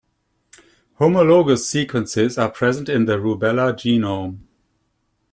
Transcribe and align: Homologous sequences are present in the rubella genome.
Homologous 0.95 1.69
sequences 1.69 2.35
are 2.39 2.49
present 2.49 2.89
in 2.89 3.05
the 3.05 3.17
rubella 3.17 3.71
genome. 3.71 4.39